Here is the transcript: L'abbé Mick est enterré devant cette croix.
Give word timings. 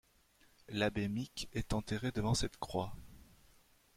L'abbé 0.69 1.07
Mick 1.07 1.47
est 1.53 1.73
enterré 1.73 2.11
devant 2.11 2.33
cette 2.33 2.57
croix. 2.57 2.95